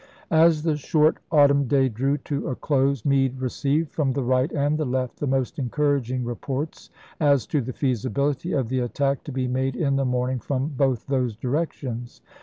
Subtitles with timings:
[0.31, 2.59] As the short autumn day drew to a chap.ix.
[2.61, 6.89] close, Meade received from the right and the left the most encouraging reports
[7.19, 11.05] as to the feasibility of the attack to be made in the morning from both
[11.05, 12.23] those directions.